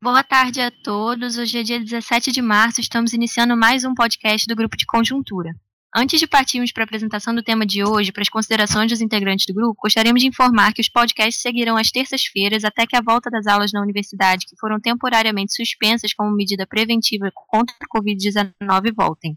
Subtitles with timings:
[0.00, 1.36] Boa tarde a todos.
[1.38, 5.50] Hoje é dia 17 de março, estamos iniciando mais um podcast do Grupo de Conjuntura.
[5.94, 9.44] Antes de partirmos para a apresentação do tema de hoje, para as considerações dos integrantes
[9.46, 13.28] do grupo, gostaríamos de informar que os podcasts seguirão às terças-feiras até que a volta
[13.28, 19.36] das aulas na universidade, que foram temporariamente suspensas como medida preventiva contra a Covid-19, voltem.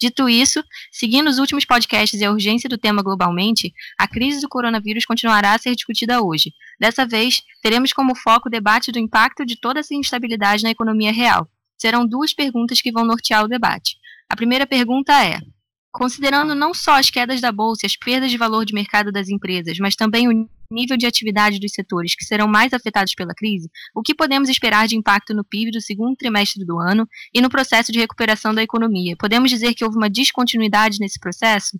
[0.00, 4.48] Dito isso, seguindo os últimos podcasts e a urgência do tema globalmente, a crise do
[4.48, 6.52] coronavírus continuará a ser discutida hoje.
[6.78, 11.12] Dessa vez, teremos como foco o debate do impacto de toda essa instabilidade na economia
[11.12, 11.48] real.
[11.78, 13.96] Serão duas perguntas que vão nortear o debate.
[14.28, 15.40] A primeira pergunta é:
[15.92, 19.28] Considerando não só as quedas da bolsa e as perdas de valor de mercado das
[19.28, 23.70] empresas, mas também o nível de atividade dos setores que serão mais afetados pela crise,
[23.94, 27.50] o que podemos esperar de impacto no PIB do segundo trimestre do ano e no
[27.50, 29.16] processo de recuperação da economia?
[29.18, 31.78] Podemos dizer que houve uma descontinuidade nesse processo?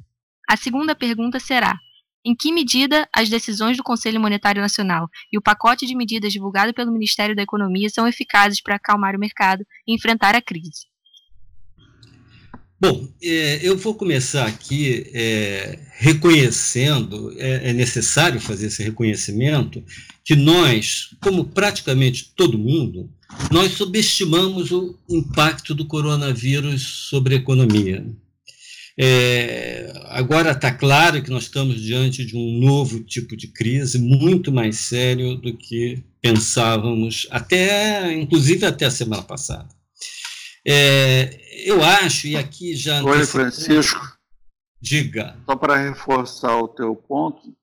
[0.48, 1.78] A segunda pergunta será:
[2.24, 6.74] em que medida as decisões do Conselho Monetário Nacional e o pacote de medidas divulgado
[6.74, 10.89] pelo Ministério da Economia são eficazes para acalmar o mercado e enfrentar a crise?
[12.80, 19.84] Bom, é, eu vou começar aqui é, reconhecendo, é, é, necessário fazer esse reconhecimento,
[20.24, 23.10] que nós, como praticamente todo mundo,
[23.50, 28.06] nós subestimamos o impacto do coronavírus sobre a economia.
[28.98, 34.50] É, agora está claro que nós estamos diante de um novo tipo de crise, muito
[34.50, 39.68] mais sério do que pensávamos, até, inclusive até a semana passada.
[40.66, 43.02] É, eu acho, e aqui já.
[43.02, 44.18] Oi, Francisco.
[44.80, 45.36] Diga.
[45.44, 47.54] Só para reforçar o teu ponto,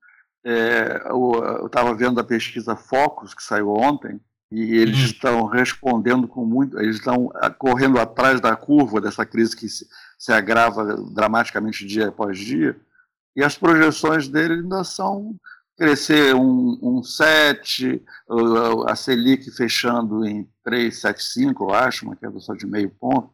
[0.45, 4.19] é, eu estava vendo a pesquisa Focus, que saiu ontem,
[4.51, 5.05] e eles uhum.
[5.05, 6.79] estão respondendo com muito.
[6.79, 9.87] Eles estão correndo atrás da curva dessa crise que se,
[10.17, 12.79] se agrava dramaticamente dia após dia,
[13.35, 15.35] e as projeções dele ainda são
[15.77, 18.03] crescer um, um 7,
[18.87, 23.29] a Selic fechando em 3,75, eu acho, uma queda só de meio ponto.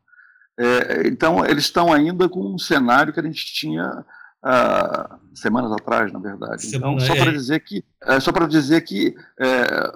[0.59, 4.05] É, então, eles estão ainda com um cenário que a gente tinha
[4.43, 6.67] ah, semanas atrás, na verdade.
[6.75, 7.31] Então, só para é.
[7.31, 9.91] dizer que, é, só para dizer que é,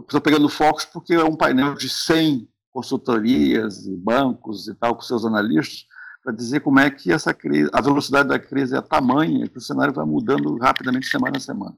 [0.00, 5.02] estou pegando focos porque é um painel de 100 consultorias e bancos e tal com
[5.02, 5.86] seus analistas
[6.22, 9.60] para dizer como é que essa crise, a velocidade da crise é tamanha que o
[9.60, 11.76] cenário vai mudando rapidamente semana a semana.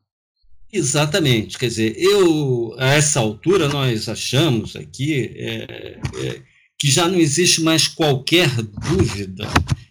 [0.73, 6.43] Exatamente, quer dizer, eu a essa altura nós achamos aqui é, é,
[6.79, 9.47] que já não existe mais qualquer dúvida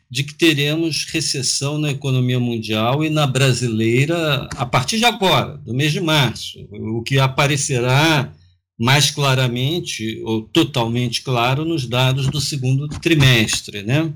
[0.10, 5.74] de que teremos recessão na economia mundial e na brasileira a partir de agora, do
[5.74, 8.34] mês de março, o que aparecerá
[8.81, 14.12] mais claramente ou totalmente claro nos dados do segundo trimestre, né?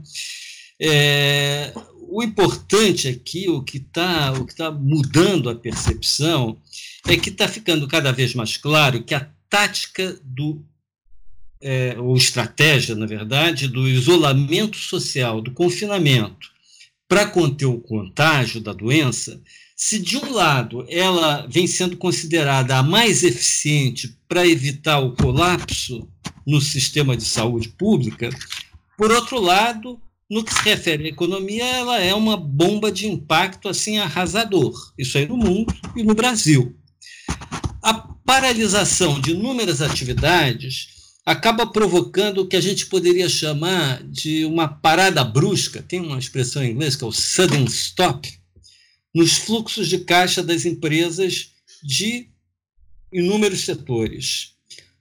[0.81, 1.71] É,
[2.09, 6.57] o importante aqui, o que está tá mudando a percepção,
[7.07, 10.65] é que está ficando cada vez mais claro que a tática do
[11.61, 16.49] é, ou estratégia, na verdade, do isolamento social, do confinamento,
[17.07, 19.39] para conter o contágio da doença,
[19.75, 26.07] se de um lado ela vem sendo considerada a mais eficiente para evitar o colapso
[26.47, 28.29] no sistema de saúde pública,
[28.97, 29.99] por outro lado,
[30.29, 34.73] no que se refere à economia, ela é uma bomba de impacto assim arrasador.
[34.97, 36.73] Isso aí no mundo e no Brasil.
[37.81, 40.87] A paralisação de inúmeras atividades
[41.25, 45.83] acaba provocando o que a gente poderia chamar de uma parada brusca.
[45.83, 48.31] Tem uma expressão em inglês que é o sudden stop
[49.15, 52.27] nos fluxos de caixa das empresas de
[53.13, 54.55] inúmeros setores.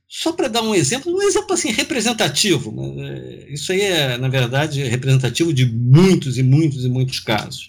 [0.08, 3.46] Só para dar um exemplo, um exemplo assim representativo, né?
[3.48, 7.68] isso aí é, na verdade, representativo de muitos e muitos e muitos casos.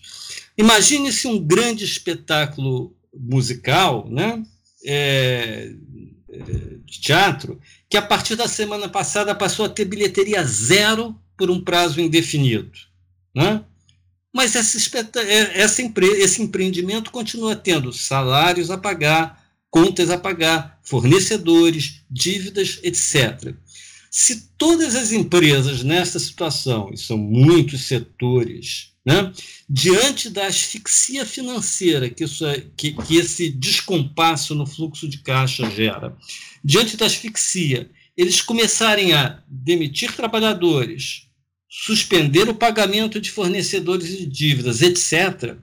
[0.55, 4.43] Imagine-se um grande espetáculo musical, né?
[4.85, 5.73] É,
[6.29, 6.41] é,
[6.85, 11.59] de teatro, que a partir da semana passada passou a ter bilheteria zero por um
[11.59, 12.71] prazo indefinido.
[13.33, 13.63] Né?
[14.35, 14.77] Mas essa,
[15.21, 23.55] é, essa esse empreendimento continua tendo salários a pagar, contas a pagar, fornecedores, dívidas, etc.
[24.11, 29.31] Se todas as empresas nessa situação, e são muitos setores, né,
[29.69, 35.69] diante da asfixia financeira que, isso, é, que, que esse descompasso no fluxo de caixa
[35.69, 36.13] gera,
[36.61, 41.24] diante da asfixia, eles começarem a demitir trabalhadores,
[41.83, 45.55] suspender o pagamento de fornecedores de dívidas, etc.,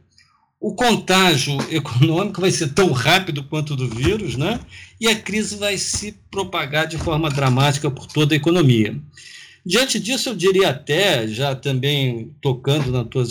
[0.60, 4.60] o contágio econômico vai ser tão rápido quanto o do vírus, né?
[5.00, 8.96] E a crise vai se propagar de forma dramática por toda a economia.
[9.64, 13.24] Diante disso, eu diria até, já também tocando na tua,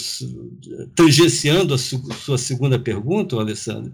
[0.95, 3.91] tangenciando a sua segunda pergunta, Alessandro,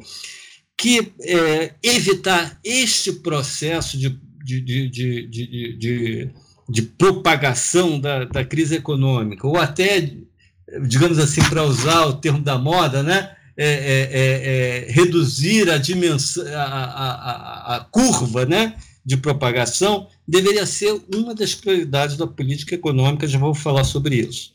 [0.77, 6.29] que é, evitar este processo de de, de, de,
[6.69, 10.13] de, propagação da, da crise econômica, ou até,
[10.87, 13.33] digamos assim, para usar o termo da moda, né?
[13.59, 18.75] É, é, é, é reduzir a dimensão, a, a, a, curva, né?
[19.07, 24.51] de propagação deveria ser uma das prioridades da política econômica, já vou falar sobre isso.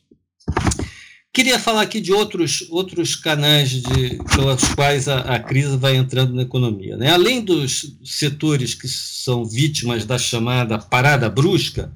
[1.33, 6.35] Queria falar aqui de outros, outros canais de, pelos quais a, a crise vai entrando
[6.35, 6.99] na economia.
[6.99, 7.11] Né?
[7.11, 11.91] Além dos setores que são vítimas da chamada parada brusca,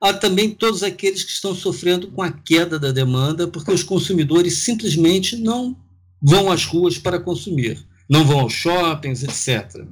[0.00, 4.58] há também todos aqueles que estão sofrendo com a queda da demanda, porque os consumidores
[4.58, 5.76] simplesmente não
[6.22, 9.84] vão às ruas para consumir, não vão aos shoppings, etc.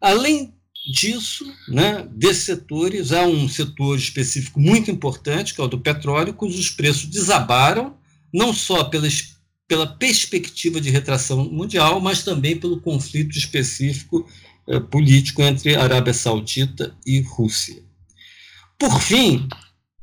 [0.00, 0.52] Além
[0.92, 6.34] disso, né, desses setores, há um setor específico muito importante, que é o do petróleo,
[6.34, 7.96] cujos preços desabaram
[8.32, 9.08] não só pela,
[9.66, 14.26] pela perspectiva de retração mundial, mas também pelo conflito específico
[14.66, 17.87] eh, político entre Arábia Saudita e Rússia.
[18.78, 19.48] Por fim,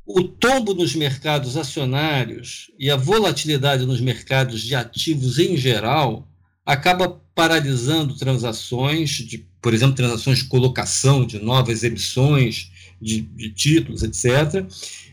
[0.05, 6.27] o tombo nos mercados acionários e a volatilidade nos mercados de ativos em geral
[6.65, 14.03] acaba paralisando transações, de, por exemplo, transações de colocação de novas emissões de, de títulos,
[14.03, 14.65] etc.,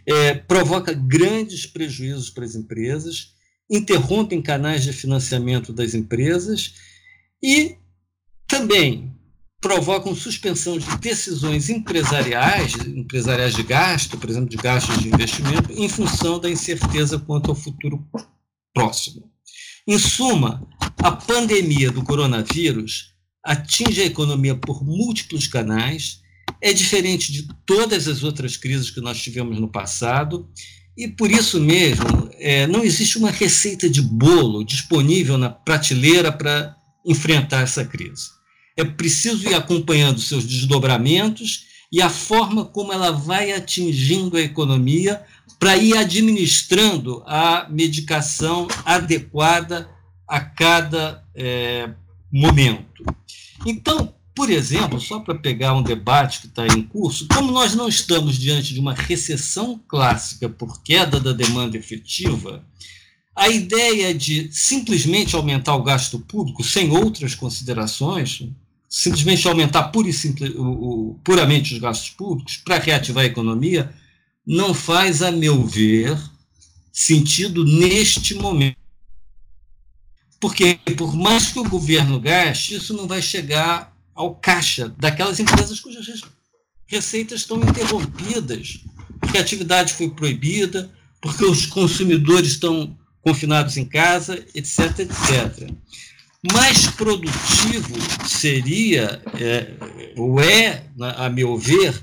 [0.04, 3.32] é, provoca grandes prejuízos para as empresas,
[3.70, 6.74] interrompem canais de financiamento das empresas
[7.40, 7.76] e
[8.48, 9.14] também
[9.62, 15.88] provocam suspensão de decisões empresariais, empresariais de gasto, por exemplo, de gastos de investimento, em
[15.88, 18.04] função da incerteza quanto ao futuro
[18.74, 19.30] próximo.
[19.86, 20.68] Em suma,
[20.98, 23.14] a pandemia do coronavírus
[23.44, 26.20] atinge a economia por múltiplos canais
[26.60, 30.48] é diferente de todas as outras crises que nós tivemos no passado,
[30.96, 36.76] e por isso mesmo é, não existe uma receita de bolo disponível na prateleira para
[37.06, 38.41] enfrentar essa crise.
[38.76, 45.22] É preciso ir acompanhando seus desdobramentos e a forma como ela vai atingindo a economia
[45.58, 49.88] para ir administrando a medicação adequada
[50.26, 51.90] a cada é,
[52.32, 53.04] momento.
[53.66, 57.86] Então, por exemplo, só para pegar um debate que está em curso, como nós não
[57.86, 62.64] estamos diante de uma recessão clássica por queda da demanda efetiva,
[63.36, 68.48] a ideia de simplesmente aumentar o gasto público sem outras considerações,
[68.92, 70.66] simplesmente aumentar pura simple, o,
[71.12, 73.90] o, puramente os gastos públicos para reativar a economia,
[74.46, 76.14] não faz, a meu ver,
[76.92, 78.76] sentido neste momento.
[80.38, 85.80] Porque, por mais que o governo gaste, isso não vai chegar ao caixa daquelas empresas
[85.80, 86.20] cujas
[86.86, 88.84] receitas estão interrompidas,
[89.18, 95.70] porque a atividade foi proibida, porque os consumidores estão confinados em casa, etc, etc.
[96.50, 97.94] Mais produtivo
[98.26, 99.70] seria, é,
[100.16, 100.84] ou é,
[101.16, 102.02] a meu ver,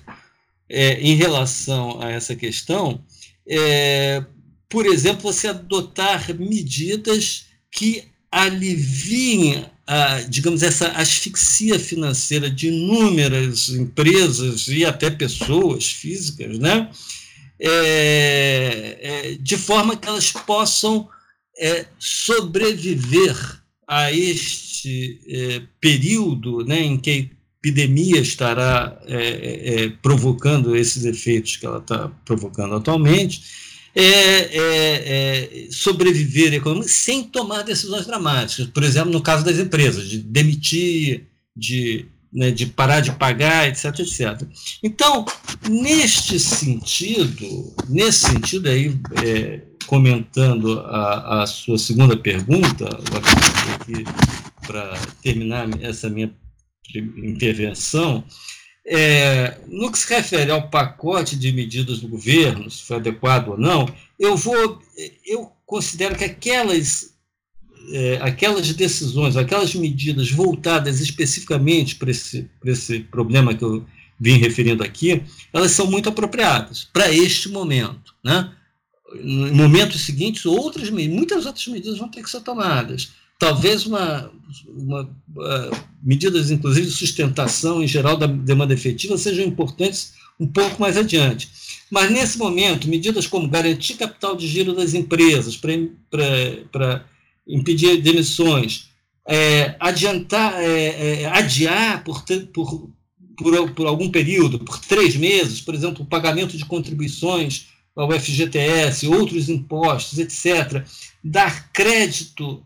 [0.69, 3.03] é, em relação a essa questão,
[3.45, 4.23] é,
[4.69, 14.67] por exemplo, você adotar medidas que aliviem a, digamos, essa asfixia financeira de inúmeras empresas
[14.67, 16.89] e até pessoas físicas, né?
[17.59, 21.09] É, é, de forma que elas possam
[21.59, 23.58] é, sobreviver
[23.89, 31.57] a este é, período né, em que a epidemia estará é, é, provocando esses efeitos
[31.57, 33.41] que ela está provocando atualmente
[33.95, 38.67] é, é, é sobreviver economicamente sem tomar decisões dramáticas.
[38.67, 41.25] Por exemplo, no caso das empresas, de demitir,
[41.55, 44.47] de, né, de parar de pagar, etc, etc.
[44.83, 45.25] Então,
[45.67, 52.85] neste sentido, nesse sentido aí, é, comentando a, a, sua segunda pergunta,
[54.65, 56.31] para terminar essa minha
[57.17, 58.23] intervenção,
[58.85, 63.57] é, no que se refere ao pacote de medidas do governo, se foi adequado ou
[63.57, 63.87] não,
[64.19, 64.81] eu vou,
[65.25, 67.13] eu considero que aquelas,
[67.91, 73.85] é, aquelas decisões, aquelas medidas voltadas especificamente para esse, para esse problema que eu
[74.19, 78.51] vim referindo aqui, elas são muito apropriadas para este momento, né?
[79.15, 84.29] Em momentos seguintes, outras muitas outras medidas vão ter que ser tomadas talvez uma,
[84.67, 90.79] uma uh, medidas, inclusive, de sustentação em geral da demanda efetiva sejam importantes um pouco
[90.81, 91.49] mais adiante.
[91.89, 97.05] Mas, nesse momento, medidas como garantir capital de giro das empresas para
[97.47, 98.89] impedir demissões,
[99.25, 102.23] é, adiantar, é, é, adiar por,
[102.53, 102.89] por,
[103.37, 107.67] por, por algum período, por três meses, por exemplo, o pagamento de contribuições
[107.99, 110.85] ao FGTS, outros impostos, etc.,
[111.23, 112.63] dar crédito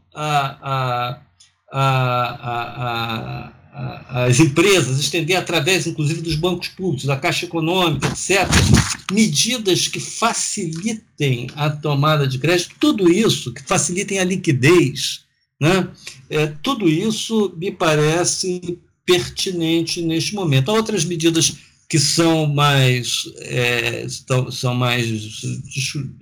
[4.09, 8.47] as empresas, estender através, inclusive, dos bancos públicos, da Caixa Econômica, etc.,
[9.11, 15.21] medidas que facilitem a tomada de crédito, tudo isso, que facilitem a liquidez,
[15.59, 15.87] né?
[16.29, 20.69] É, tudo isso me parece pertinente neste momento.
[20.69, 21.55] Há outras medidas
[21.93, 24.07] que são mais, é,
[24.50, 25.05] são mais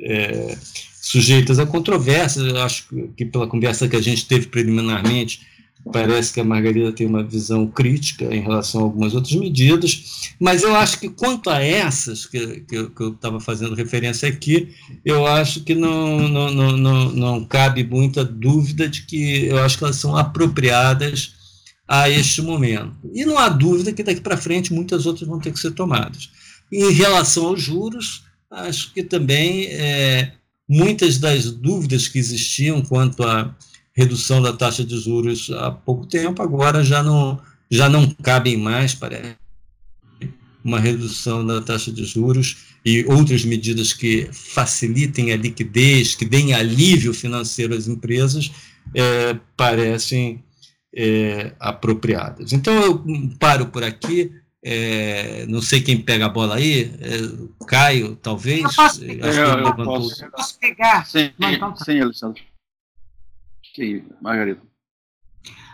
[0.02, 0.58] é,
[1.02, 2.46] sujeitas a controvérsias.
[2.46, 5.48] Eu acho que, pela conversa que a gente teve preliminarmente,
[5.94, 10.62] parece que a Margarida tem uma visão crítica em relação a algumas outras medidas, mas
[10.62, 14.76] eu acho que quanto a essas que, que eu estava fazendo referência aqui,
[15.06, 19.78] eu acho que não, não, não, não, não cabe muita dúvida de que eu acho
[19.78, 21.40] que elas são apropriadas
[21.94, 22.96] a este momento.
[23.14, 26.30] E não há dúvida que daqui para frente muitas outras vão ter que ser tomadas.
[26.72, 30.32] Em relação aos juros, acho que também é,
[30.70, 33.54] muitas das dúvidas que existiam quanto à
[33.94, 37.38] redução da taxa de juros há pouco tempo, agora já não,
[37.70, 39.36] já não cabem mais, parece,
[40.64, 42.56] uma redução da taxa de juros
[42.86, 48.50] e outras medidas que facilitem a liquidez, que deem alívio financeiro às empresas,
[48.96, 50.42] é, parecem
[50.96, 52.54] é, apropriadas.
[52.54, 53.04] Então eu
[53.40, 54.32] paro por aqui.
[54.64, 58.64] É, não sei quem pega a bola aí, é, Caio, talvez.
[58.64, 60.32] Eu posso pegar, Acho eu, eu, posso.
[60.32, 61.06] posso pegar.
[61.08, 61.84] Sim, então, tá.
[61.84, 62.44] sim Alessandro.
[63.76, 64.62] Sim, Margarida.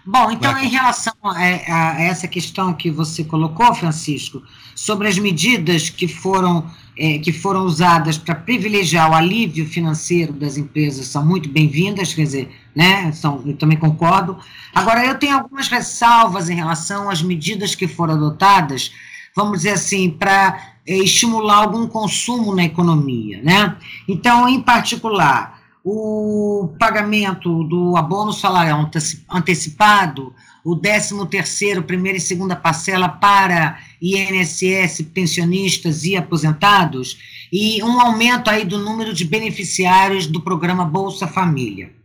[0.09, 4.41] Bom, então, em relação a, a, essa questão que você colocou, Francisco,
[4.73, 10.55] sobre as medidas que foram, é, que foram usadas para privilegiar o alívio financeiro das
[10.55, 14.37] empresas são muito bem-vindas, quer dizer, né, são, eu também concordo.
[14.71, 18.91] Agora, eu tenho algumas ressalvas em relação às medidas que foram adotadas,
[19.35, 23.75] vamos dizer assim, para é, estimular algum consumo na economia, né?
[24.07, 28.87] Então, em particular, o pagamento do abono salarial
[29.27, 30.31] antecipado,
[30.63, 37.17] o 13º, primeira e segunda parcela para INSS, pensionistas e aposentados,
[37.51, 41.96] e um aumento aí do número de beneficiários do programa Bolsa Família.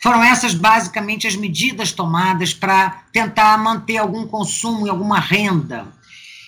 [0.00, 5.86] Foram essas basicamente as medidas tomadas para tentar manter algum consumo e alguma renda.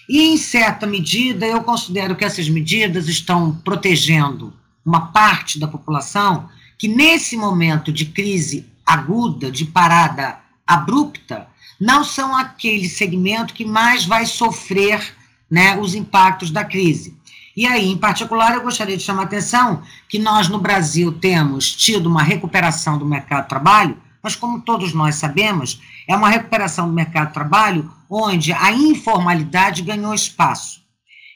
[0.08, 4.52] E, em certa medida, eu considero que essas medidas estão protegendo
[4.84, 11.46] uma parte da população que nesse momento de crise aguda, de parada abrupta,
[11.78, 15.14] não são aquele segmento que mais vai sofrer
[15.50, 17.16] né, os impactos da crise.
[17.60, 21.70] E aí, em particular, eu gostaria de chamar a atenção que nós no Brasil temos
[21.70, 26.88] tido uma recuperação do mercado de trabalho, mas como todos nós sabemos, é uma recuperação
[26.88, 30.80] do mercado de trabalho onde a informalidade ganhou espaço.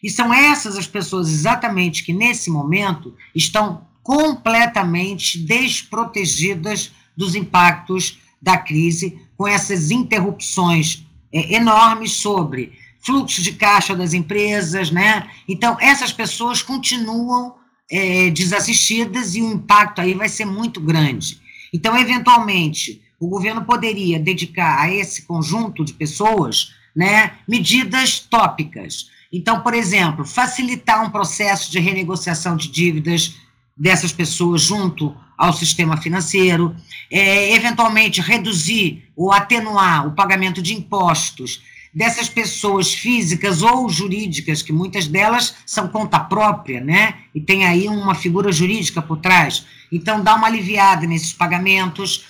[0.02, 8.56] E são essas as pessoas exatamente que nesse momento estão completamente desprotegidas dos impactos da
[8.56, 12.72] crise, com essas interrupções é, enormes sobre
[13.04, 15.28] fluxo de caixa das empresas, né?
[15.46, 17.54] Então, essas pessoas continuam
[17.90, 21.38] é, desassistidas e o impacto aí vai ser muito grande.
[21.72, 29.10] Então, eventualmente, o governo poderia dedicar a esse conjunto de pessoas né, medidas tópicas.
[29.32, 33.34] Então, por exemplo, facilitar um processo de renegociação de dívidas
[33.76, 36.74] dessas pessoas junto ao sistema financeiro,
[37.10, 41.62] é, eventualmente reduzir ou atenuar o pagamento de impostos
[41.94, 47.24] dessas pessoas físicas ou jurídicas, que muitas delas são conta própria, né?
[47.34, 49.64] E tem aí uma figura jurídica por trás.
[49.92, 52.24] Então, dá uma aliviada nesses pagamentos,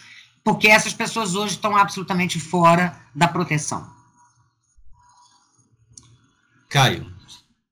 [0.45, 3.89] porque essas pessoas hoje estão absolutamente fora da proteção.
[6.69, 7.11] Caio,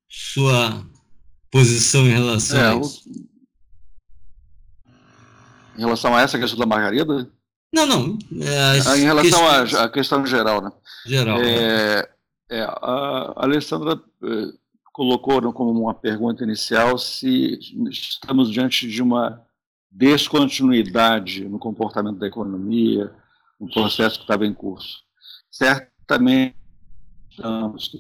[0.09, 0.87] sua
[1.51, 3.03] posição em relação é, a isso?
[5.77, 7.31] Em relação a essa questão da Margarida?
[7.73, 8.19] Não, não.
[8.41, 9.41] É, em relação
[9.81, 10.71] à questão geral, né?
[11.07, 11.41] Geral.
[11.41, 12.09] É,
[12.51, 14.53] é, a Alessandra é,
[14.93, 17.59] colocou né, como uma pergunta inicial se
[17.91, 19.43] estamos diante de uma
[19.91, 23.11] descontinuidade no comportamento da economia,
[23.59, 25.03] no processo que estava em curso.
[25.51, 26.55] Certamente
[27.31, 27.91] estamos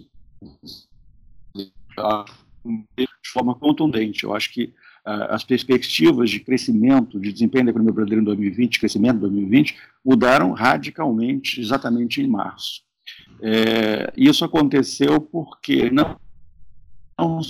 [1.54, 4.24] de forma contundente.
[4.24, 9.16] Eu acho que as perspectivas de crescimento, de desempenho da economia brasileira em 2020, crescimento
[9.16, 12.82] em 2020, mudaram radicalmente exatamente em março.
[13.40, 16.16] É, isso aconteceu porque não,
[17.18, 17.40] não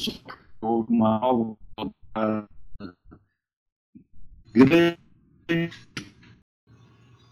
[0.63, 2.49] houve uma
[4.53, 4.99] grande.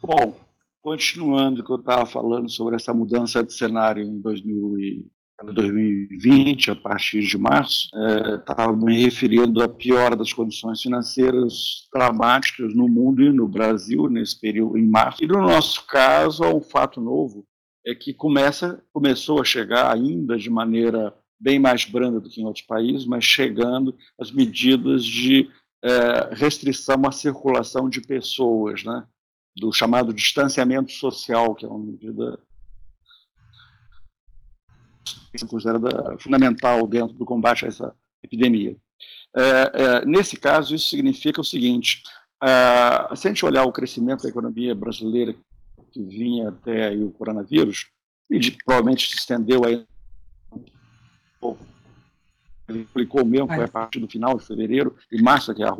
[0.02, 0.38] Bom,
[0.82, 5.10] continuando o que eu estava falando sobre essa mudança de cenário em 2000
[5.44, 7.88] 2020, a partir de março,
[8.38, 14.08] estava é, me referindo à piora das condições financeiras dramáticas no mundo e no Brasil
[14.08, 15.22] nesse período, em março.
[15.22, 17.46] E no nosso caso, há um fato novo,
[17.86, 22.44] é que começa, começou a chegar ainda de maneira bem mais branda do que em
[22.44, 25.48] outros países, mas chegando as medidas de
[25.82, 29.06] é, restrição à circulação de pessoas, né?
[29.56, 32.38] do chamado distanciamento social, que é uma medida
[35.48, 38.76] considerada fundamental dentro do combate a essa epidemia.
[39.34, 42.02] É, é, nesse caso, isso significa o seguinte:
[42.42, 45.34] é, se a gente olhar o crescimento da economia brasileira
[45.92, 47.88] que vinha até o coronavírus,
[48.30, 49.84] e de, provavelmente se estendeu aí
[52.70, 55.76] ele publicou mesmo, foi a partir do final de fevereiro e março, que é a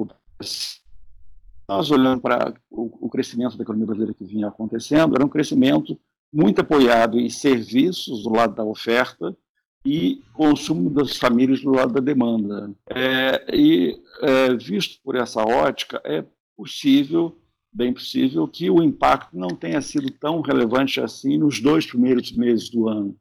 [1.68, 5.98] Nós olhando para o, o crescimento da economia brasileira que vinha acontecendo, era um crescimento
[6.32, 9.36] muito apoiado em serviços do lado da oferta
[9.84, 12.70] e consumo das famílias do lado da demanda.
[12.88, 16.24] É, e, é, visto por essa ótica, é
[16.56, 17.36] possível,
[17.72, 22.68] bem possível, que o impacto não tenha sido tão relevante assim nos dois primeiros meses
[22.68, 23.16] do ano,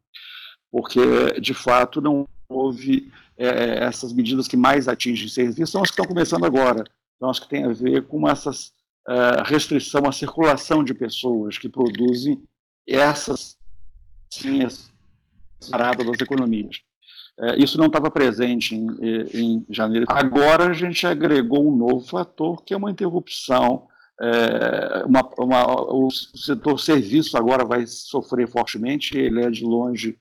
[0.71, 5.93] porque, de fato, não houve é, essas medidas que mais atingem serviços, são as que
[5.93, 6.83] estão começando agora,
[7.17, 8.51] são as que têm a ver com essa
[9.07, 12.43] é, restrição à circulação de pessoas que produzem
[12.95, 13.57] essas
[14.43, 14.91] linhas
[15.69, 16.81] paradas das economias.
[17.39, 18.87] É, isso não estava presente em,
[19.33, 20.05] em, janeiro.
[20.09, 23.87] Agora a gente agregou um novo fator, que é uma interrupção.
[24.21, 30.17] É, uma, uma, o setor serviço agora vai sofrer fortemente, ele é de longe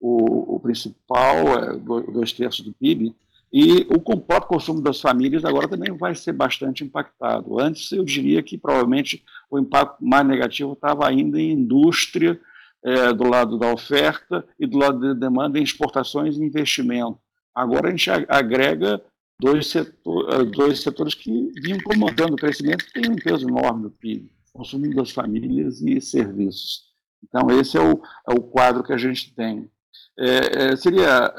[0.00, 3.14] o, o principal, é dois terços do PIB,
[3.52, 7.60] e o próprio consumo das famílias agora também vai ser bastante impactado.
[7.60, 12.40] Antes eu diria que provavelmente o impacto mais negativo estava ainda em indústria,
[12.82, 17.18] é, do lado da oferta e do lado da demanda em exportações e investimento.
[17.54, 19.00] Agora a gente agrega
[19.38, 23.84] dois, setor, é, dois setores que vinham comandando o crescimento que tem um peso enorme
[23.84, 26.90] no PIB, consumo das famílias e serviços.
[27.22, 29.70] Então esse é o, é o quadro que a gente tem.
[30.18, 31.32] É, é seria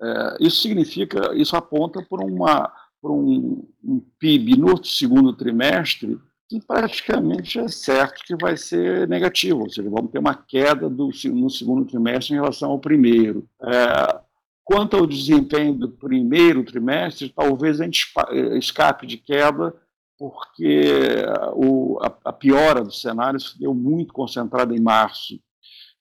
[0.00, 6.18] é, é, isso significa, isso aponta por uma por um, um PIB no segundo trimestre
[6.48, 11.10] que praticamente é certo que vai ser negativo, ou seja, vamos ter uma queda do,
[11.26, 13.46] no segundo trimestre em relação ao primeiro.
[13.62, 14.20] É,
[14.64, 18.12] quanto ao desempenho do primeiro trimestre, talvez a gente
[18.58, 19.74] escape de queda,
[20.18, 25.38] porque o, a, a, piora do cenário se deu muito concentrada em março.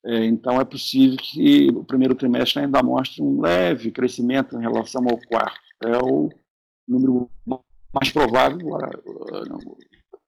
[0.08, 5.04] É, então, é possível que o primeiro trimestre ainda mostre um leve crescimento em relação
[5.06, 5.60] ao quarto.
[5.84, 6.30] É o
[6.88, 7.30] número
[7.94, 8.76] mais provável,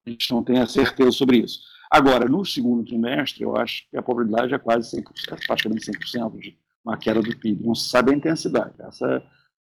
[0.06, 1.60] a gente não tem a certeza sobre isso.
[1.90, 6.58] Agora, no segundo trimestre, eu acho que a probabilidade é quase 100%, praticamente 100% de
[6.84, 7.64] uma queda do PIB.
[7.64, 9.22] Não se sabe a intensidade, essa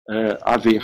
[0.09, 0.83] é a ver.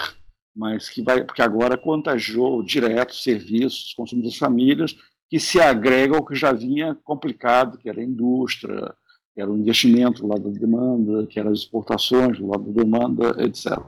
[0.53, 4.93] Mas que vai, porque agora contagiou direto serviços, consumo das famílias,
[5.29, 8.93] que se agrega ao que já vinha complicado, que era a indústria,
[9.33, 12.83] que era o investimento do lado da demanda, que eram as exportações do lado da
[12.83, 13.79] demanda, etc.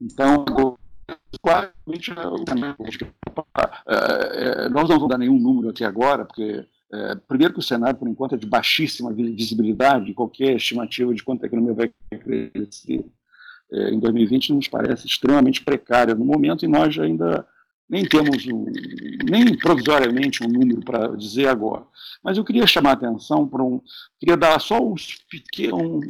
[0.00, 0.44] Então,
[1.42, 2.12] claramente,
[3.86, 7.98] é, nós não vamos dar nenhum número aqui agora, porque, é, primeiro, que o cenário,
[7.98, 13.04] por enquanto, é de baixíssima visibilidade, qualquer estimativa de quanto a economia vai crescer
[13.72, 17.46] é, em 2020 nos parece extremamente precária no momento, e nós ainda
[17.88, 18.64] nem temos, um,
[19.28, 21.84] nem provisoriamente, um número para dizer agora.
[22.22, 23.80] Mas eu queria chamar a atenção para um.
[24.18, 26.06] queria dar só uns pequenos,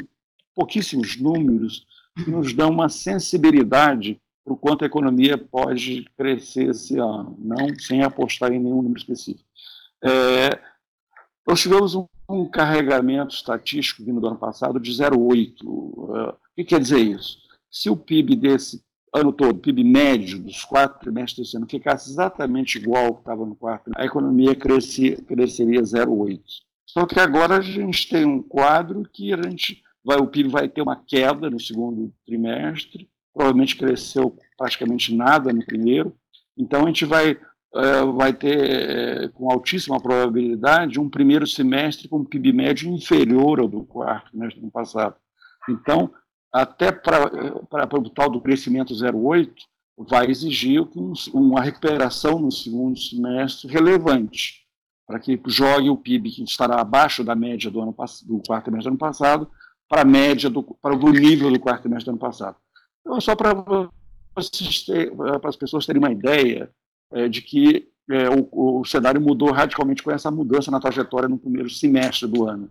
[0.54, 6.98] pouquíssimos números que nos dão uma sensibilidade para o quanto a economia pode crescer esse
[6.98, 9.48] ano, não sem apostar em nenhum número específico.
[10.02, 10.60] É,
[11.46, 15.64] nós tivemos um, um, carregamento estatístico vindo do ano passado de 0,8.
[15.64, 17.38] Uh, o que quer dizer isso?
[17.70, 18.82] Se o PIB desse
[19.14, 23.46] ano todo, PIB médio dos quatro trimestres desse ano, ficasse exatamente igual ao que estava
[23.46, 26.40] no quarto, a economia crescia, cresceria 0,8.
[26.84, 30.68] Só que agora a gente tem um quadro que a gente vai, o PIB vai
[30.68, 36.12] ter uma queda no segundo trimestre, provavelmente cresceu praticamente nada no primeiro,
[36.58, 37.38] então a gente vai,
[37.74, 43.68] é, vai ter, é, com altíssima probabilidade, um primeiro semestre com PIB médio inferior ao
[43.68, 45.14] do quarto trimestre do ano passado.
[45.68, 46.12] Então,
[46.54, 49.50] até para o tal do crescimento 0,8,
[50.08, 54.64] vai exigir um, uma recuperação no segundo semestre relevante,
[55.04, 58.88] para que jogue o PIB que estará abaixo da média do, ano, do quarto trimestre
[58.88, 59.50] do ano passado
[59.88, 62.56] para a média, do, para o nível do quarto trimestre do ano passado.
[63.00, 66.70] Então, só para, para as pessoas terem uma ideia
[67.12, 71.38] é, de que é, o, o, cenário mudou radicalmente com essa mudança na trajetória no
[71.38, 72.70] primeiro semestre do ano.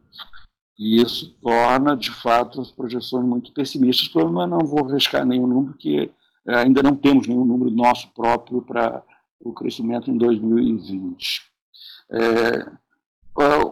[0.77, 4.09] E isso torna, de fato, as projeções muito pessimistas.
[4.13, 6.11] Eu não vou arriscar nenhum número, porque
[6.47, 9.03] é, ainda não temos nenhum número nosso próprio para
[9.39, 11.41] o crescimento em 2020.
[12.11, 12.71] É,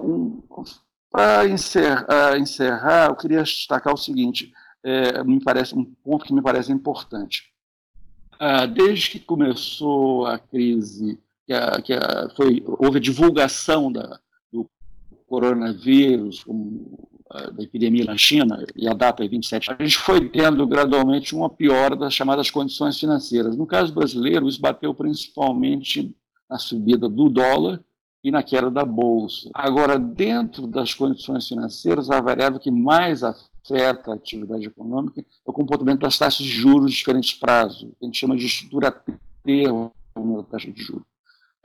[0.04, 0.42] um,
[1.10, 6.42] Para encerrar, encerrar, eu queria destacar o seguinte: é, me parece um ponto que me
[6.42, 7.52] parece importante.
[8.40, 14.20] Ah, desde que começou a crise, que, a, que a, foi, houve a divulgação da,
[15.32, 16.44] coronavírus,
[17.54, 21.50] da epidemia na China, e a data é 27, a gente foi tendo gradualmente uma
[21.50, 23.56] piora das chamadas condições financeiras.
[23.56, 26.14] No caso brasileiro, isso bateu principalmente
[26.50, 27.82] na subida do dólar
[28.22, 29.50] e na queda da bolsa.
[29.54, 35.54] Agora, dentro das condições financeiras, a variável que mais afeta a atividade econômica é o
[35.54, 38.92] comportamento das taxas de juros de diferentes prazos, que a gente chama de estrutura
[39.44, 41.06] termo da taxa de juros.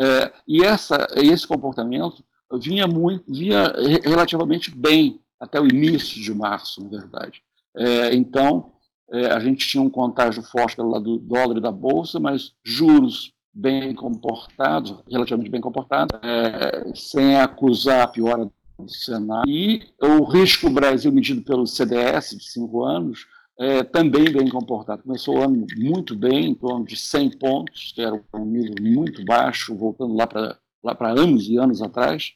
[0.01, 2.23] É, e essa, esse comportamento
[2.61, 7.43] vinha, muito, vinha relativamente bem até o início de março, na verdade.
[7.77, 8.73] É, então,
[9.11, 12.53] é, a gente tinha um contágio forte pelo lado do dólar e da bolsa, mas
[12.65, 19.51] juros bem comportados, relativamente bem comportados, é, sem acusar a piora do cenário.
[19.51, 23.27] E o risco Brasil medido pelo CDS de cinco anos
[23.59, 25.03] é, também bem comportado.
[25.03, 29.25] Começou o ano muito bem, em torno de 100 pontos, que era um nível muito
[29.25, 32.33] baixo, voltando lá para lá para anos e anos atrás.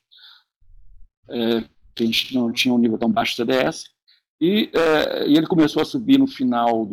[1.28, 3.84] É, a gente não tinha um nível tão baixo de CDS.
[4.40, 6.88] E, é, e, ele começou a subir no final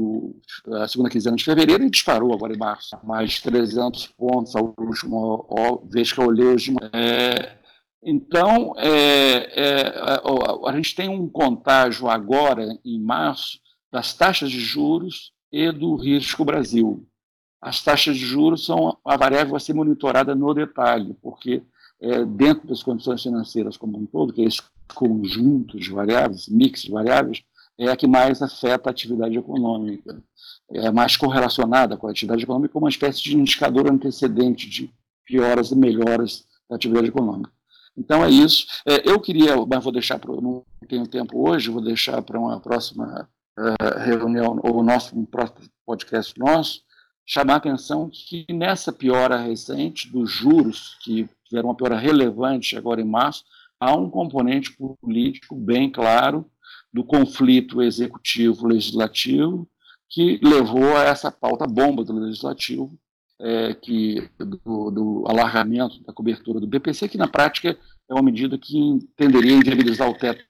[0.65, 2.97] da segunda quinzena de fevereiro e disparou agora em março.
[3.03, 6.75] Mais de 300 pontos a última vez que eu olhei hoje.
[6.91, 7.57] É,
[8.03, 8.89] então, é,
[9.55, 13.59] é, a, a, gente tem um contágio agora, em março,
[13.91, 17.07] das taxas de juros e do risco Brasil.
[17.61, 21.63] As taxas de juros são a variável a ser monitorada no detalhe, porque
[21.99, 24.61] é, dentro das condições financeiras como um todo, que é esse
[24.93, 27.43] conjunto de variáveis, mix de variáveis,
[27.77, 30.21] é a que mais afeta a atividade econômica.
[30.71, 34.91] É mais correlacionada com a atividade econômica como uma espécie de indicador antecedente de
[35.25, 37.51] pioras e melhoras da atividade econômica.
[37.95, 38.65] Então é isso.
[38.85, 40.33] É, eu queria, mas vou deixar para.
[40.39, 45.67] Não tenho tempo hoje, vou deixar para uma próxima uh, reunião, ou nosso, um próximo
[45.85, 46.81] podcast nosso,
[47.27, 53.01] chamar a atenção que nessa piora recente dos juros, que tiveram uma piora relevante agora
[53.01, 53.43] em março,
[53.77, 56.49] há um componente político bem claro
[56.91, 59.67] do conflito executivo-legislativo
[60.09, 62.97] que levou a essa pauta bomba do legislativo,
[63.39, 67.77] é, que do, do, alargamento da cobertura do BPC, que na prática
[68.09, 70.43] é uma medida que tenderia a inviabilizar o teto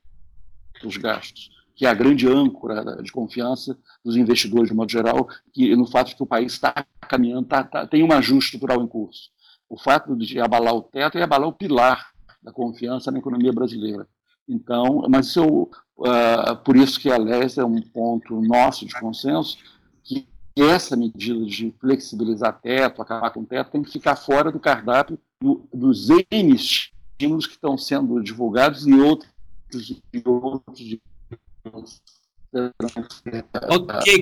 [0.81, 5.75] dos gastos, que é a grande âncora de confiança dos investidores, de modo geral, que
[5.75, 8.87] no fato de que o país está caminhando, tá, tá, tem um ajuste estrutural em
[8.87, 9.29] curso.
[9.69, 12.11] O fato de abalar o teto é abalar o pilar
[12.41, 14.07] da confiança na economia brasileira.
[14.49, 19.57] Então, mas isso, uh, por isso que, aliás, é um ponto nosso de consenso,
[20.03, 25.19] que essa medida de flexibilizar teto, acabar com teto, tem que ficar fora do cardápio
[25.39, 29.29] do, dos N estímulos que estão sendo divulgados e outros,
[30.11, 30.97] e outros
[33.69, 34.21] okay,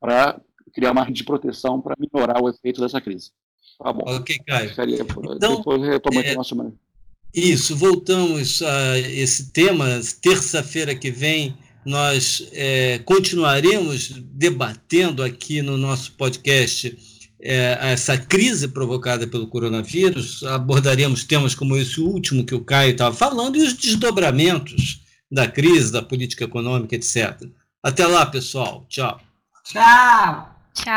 [0.00, 0.40] para
[0.72, 3.30] criar uma rede de proteção para minorar o efeito dessa crise.
[3.78, 4.04] Tá bom.
[4.06, 4.70] Ok, Caio.
[5.36, 6.54] Então, Depois retoma é, a nossa
[7.32, 9.86] isso, voltamos a esse tema.
[10.20, 16.98] Terça-feira que vem nós é, continuaremos debatendo aqui no nosso podcast
[17.40, 20.42] é, essa crise provocada pelo coronavírus.
[20.42, 25.92] Abordaremos temas como esse último que o Caio estava falando e os desdobramentos da crise,
[25.92, 27.48] da política econômica, etc.
[27.82, 28.84] Até lá, pessoal.
[28.88, 29.20] Tchau.
[29.64, 30.59] Tchau.